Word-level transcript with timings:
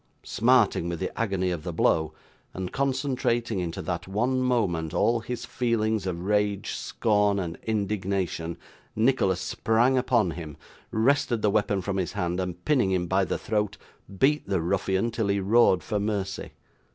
Smarting 0.23 0.89
with 0.89 0.99
the 0.99 1.15
agony 1.15 1.51
of 1.51 1.61
the 1.61 1.71
blow, 1.71 2.11
and 2.55 2.71
concentrating 2.73 3.59
into 3.59 3.83
that 3.83 4.07
one 4.07 4.41
moment 4.41 4.95
all 4.95 5.19
his 5.19 5.45
feelings 5.45 6.07
of 6.07 6.23
rage, 6.25 6.71
scorn, 6.73 7.37
and 7.37 7.59
indignation, 7.61 8.57
Nicholas 8.95 9.39
sprang 9.41 9.99
upon 9.99 10.31
him, 10.31 10.57
wrested 10.89 11.43
the 11.43 11.51
weapon 11.51 11.83
from 11.83 11.97
his 11.97 12.13
hand, 12.13 12.39
and 12.39 12.65
pinning 12.65 12.89
him 12.89 13.05
by 13.05 13.23
the 13.23 13.37
throat, 13.37 13.77
beat 14.17 14.47
the 14.47 14.59
ruffian 14.59 15.11
till 15.11 15.27
he 15.27 15.39
roared 15.39 15.83
for 15.83 15.99
mercy. 15.99 16.53